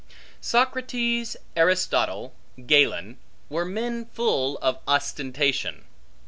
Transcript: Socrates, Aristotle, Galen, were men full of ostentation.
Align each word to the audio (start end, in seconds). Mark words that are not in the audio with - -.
Socrates, 0.41 1.37
Aristotle, 1.55 2.33
Galen, 2.65 3.17
were 3.49 3.65
men 3.65 4.05
full 4.05 4.57
of 4.57 4.79
ostentation. 4.87 5.85